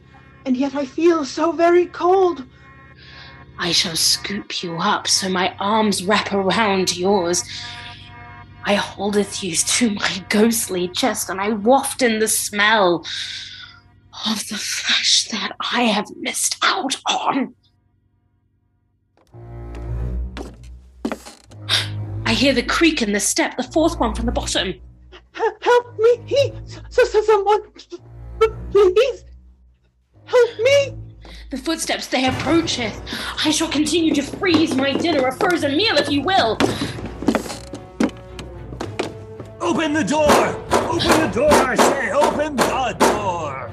[0.47, 2.47] and yet I feel so very cold.
[3.59, 7.43] I shall scoop you up so my arms wrap around yours.
[8.65, 13.05] I holdeth you to my ghostly chest, and I waft in the smell
[14.29, 17.55] of the flesh that I have missed out on.
[22.25, 24.75] I hear the creak in the step, the fourth one from the bottom.
[25.33, 26.53] Help me!
[26.91, 27.63] Someone,
[28.73, 29.25] please,
[30.25, 31.06] help me!
[31.49, 33.01] The footsteps they approacheth.
[33.45, 36.59] I shall continue to freeze my dinner, a frozen meal, if you will.
[39.61, 40.57] Open the door!
[40.91, 42.11] Open the door, I say!
[42.11, 43.71] Open the door!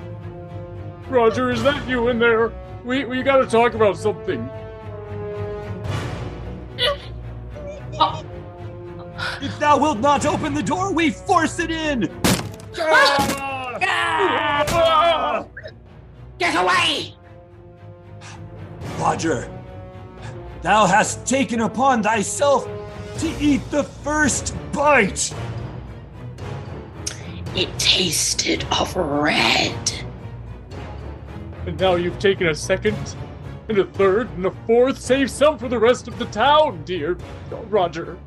[1.10, 2.52] Roger, is that you in there?
[2.86, 4.48] We we gotta talk about something.
[8.00, 8.24] Oh,
[9.42, 12.10] If thou wilt not open the door, we force it in!
[12.78, 13.80] Ah!
[14.76, 15.46] Ah!
[16.38, 17.16] get away!
[18.98, 19.50] Roger,
[20.62, 22.68] thou hast taken upon thyself
[23.18, 25.34] to eat the first bite!
[27.56, 29.94] It tasted of red.
[31.66, 33.16] And now you've taken a second,
[33.70, 35.00] and a third, and a fourth.
[35.00, 37.18] Save some for the rest of the town, dear
[37.70, 38.18] Roger.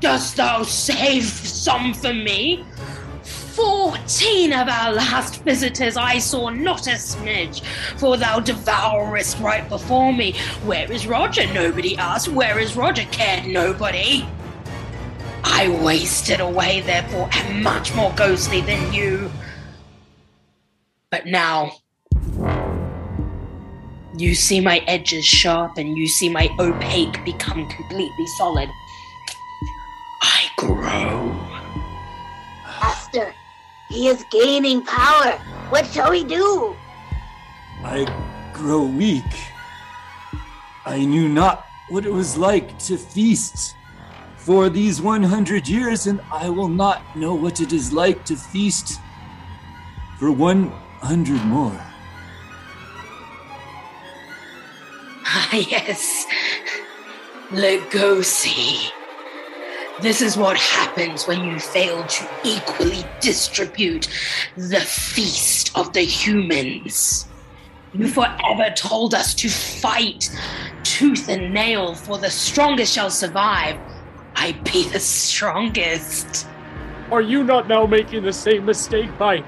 [0.00, 2.64] Dost thou save some for me?
[3.58, 7.64] Fourteen of our last visitors I saw not a smidge,
[7.96, 10.34] for thou devourest right before me.
[10.64, 11.44] Where is Roger?
[11.52, 12.28] Nobody asked.
[12.28, 13.02] Where is Roger?
[13.10, 14.24] Cared nobody.
[15.42, 19.28] I wasted away, therefore, am much more ghostly than you.
[21.10, 21.72] But now,
[24.16, 28.68] you see my edges sharp, and you see my opaque become completely solid.
[33.88, 35.32] He is gaining power.
[35.70, 36.76] What shall we do?
[37.84, 38.06] I
[38.52, 39.24] grow weak.
[40.84, 43.74] I knew not what it was like to feast
[44.36, 49.00] for these 100 years, and I will not know what it is like to feast
[50.18, 51.80] for 100 more.
[55.24, 56.26] Ah, yes.
[57.50, 58.90] Lugosi.
[60.00, 64.08] This is what happens when you fail to equally distribute
[64.56, 67.26] the feast of the humans.
[67.92, 70.30] You forever told us to fight
[70.84, 73.76] tooth and nail, for the strongest shall survive.
[74.36, 76.46] I be the strongest.
[77.10, 79.38] Are you not now making the same mistake by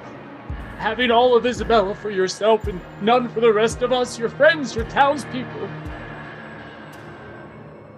[0.78, 4.74] having all of Isabella for yourself and none for the rest of us, your friends,
[4.74, 5.68] your townspeople?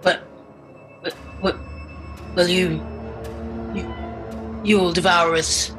[0.03, 0.27] But,
[1.01, 1.72] but, what?
[2.35, 2.81] Well, you,
[3.75, 3.93] you,
[4.63, 5.75] you will devour us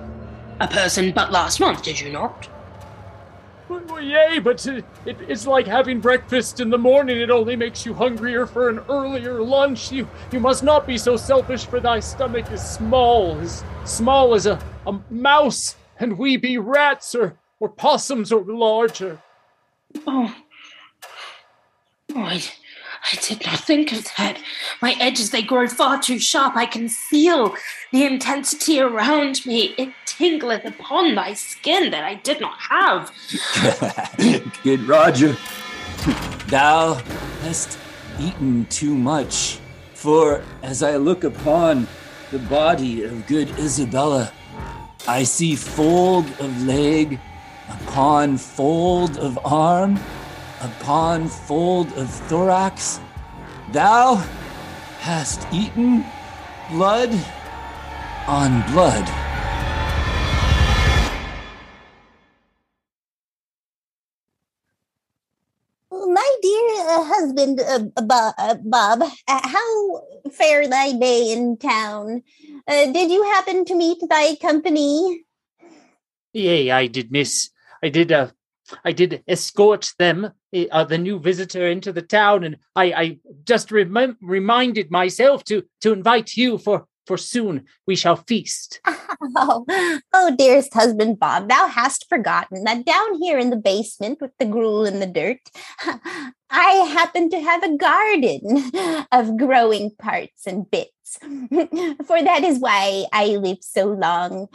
[0.61, 2.49] a person but last month, did you not?
[3.69, 7.21] Well, yay, but uh, it, it's like having breakfast in the morning.
[7.21, 9.91] It only makes you hungrier for an earlier lunch.
[9.91, 14.47] You you must not be so selfish, for thy stomach is small, as small as
[14.47, 19.21] a, a mouse, and we be rats or, or possums or larger.
[20.07, 20.35] Oh.
[22.15, 22.43] Oh, I,
[23.13, 24.39] I did not think of that.
[24.81, 26.57] My edges, they grow far too sharp.
[26.57, 27.55] I can feel
[27.93, 29.75] the intensity around me.
[29.77, 33.13] It tingleth upon thy skin that I did not have.
[34.63, 35.37] Good Roger,
[36.47, 36.95] thou
[37.43, 37.79] hast
[38.19, 39.59] eaten too much.
[39.93, 41.87] For as I look upon
[42.31, 44.33] the body of good Isabella,
[45.07, 47.19] I see fold of leg
[47.69, 49.99] upon fold of arm
[50.65, 52.99] upon fold of thorax.
[53.73, 54.17] Thou
[55.05, 56.05] hast eaten
[56.73, 57.13] blood
[58.27, 59.05] on blood.
[65.93, 70.01] My dear uh, husband, uh, Bob, uh, Bob uh, how
[70.33, 72.23] fare thy day in town?
[72.67, 75.25] Uh, did you happen to meet thy company?
[76.33, 77.51] Yea, I did miss.
[77.83, 78.13] I did.
[78.85, 80.31] I did escort them,
[80.71, 85.93] uh, the new visitor, into the town, and I, I just reminded myself to to
[85.93, 88.81] invite you for for soon we shall feast.
[89.37, 89.65] Oh,
[90.13, 94.45] oh, dearest husband Bob, thou hast forgotten that down here in the basement with the
[94.45, 95.41] gruel and the dirt,
[96.51, 101.19] I happen to have a garden of growing parts and bits.
[101.19, 104.49] For that is why I live so long.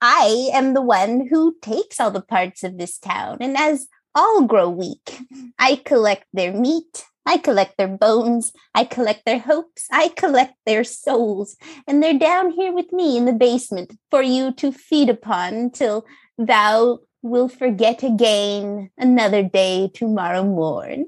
[0.00, 4.42] I am the one who takes all the parts of this town, and as all
[4.42, 5.18] grow weak,
[5.58, 8.52] I collect their meat, I collect their bones.
[8.74, 9.86] I collect their hopes.
[9.90, 11.56] I collect their souls.
[11.86, 16.04] And they're down here with me in the basement for you to feed upon till
[16.38, 21.06] thou will forget again another day tomorrow morn.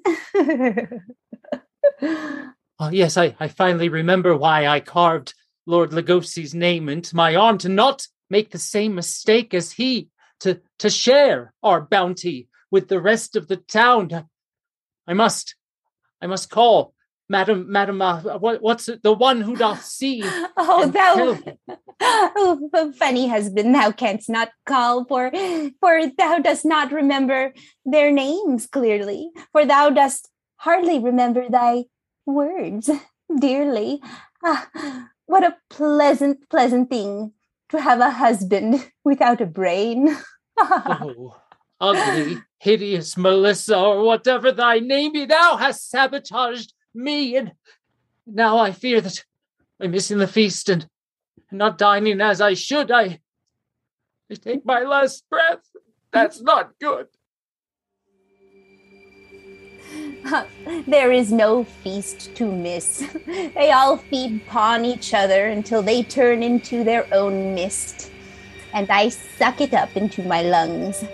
[2.03, 5.35] oh, yes, I, I finally remember why I carved
[5.67, 10.09] Lord Lugosi's name into my arm to not make the same mistake as he,
[10.41, 14.27] to, to share our bounty with the rest of the town.
[15.07, 15.55] I must
[16.21, 16.95] I must call.
[17.29, 19.03] Madam, madam, uh, what, what's it?
[19.03, 20.23] The one who doth see.
[20.57, 25.33] oh, thou, oh, funny husband, thou canst not call, for,
[25.81, 27.53] for thou dost not remember
[27.85, 31.85] their names clearly, for thou dost hardly remember thy
[32.27, 32.91] words
[33.41, 34.01] dearly.
[34.45, 34.69] Ah,
[35.27, 37.33] what a pleasant, pleasant thing
[37.71, 40.17] to have a husband without a brain.
[40.59, 41.37] oh,
[41.81, 47.53] ugly, hideous Melissa, or whatever thy name be, thou hast sabotaged me, and
[48.27, 49.25] now I fear that
[49.81, 50.89] I'm missing the feast and
[51.51, 52.91] not dining as I should.
[52.91, 53.21] I,
[54.31, 55.65] I take my last breath.
[56.13, 57.07] That's not good.
[60.87, 63.05] there is no feast to miss.
[63.27, 68.11] They all feed upon each other until they turn into their own mist.
[68.73, 71.05] And I suck it up into my lungs.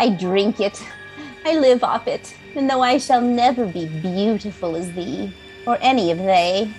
[0.00, 0.82] I drink it
[1.44, 5.32] I live off it, and though I shall never be beautiful as thee,
[5.66, 6.70] or any of they,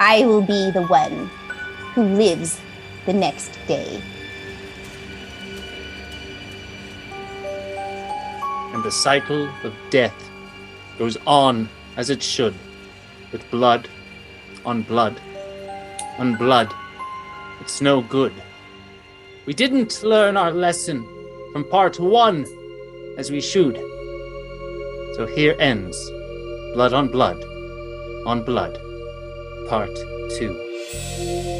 [0.00, 1.30] I will be the one
[1.94, 2.58] who lives
[3.04, 4.02] the next day.
[8.72, 10.16] And the cycle of death
[10.98, 11.68] goes on
[11.98, 12.54] as it should,
[13.30, 13.88] with blood
[14.64, 15.20] on blood
[16.18, 16.72] on blood.
[17.60, 18.32] It's no good.
[19.44, 21.06] We didn't learn our lesson
[21.56, 22.44] from part one
[23.16, 23.76] as we should.
[25.14, 25.96] So here ends
[26.74, 27.42] Blood on Blood
[28.26, 28.78] on Blood,
[29.66, 29.96] Part
[30.36, 31.55] 2.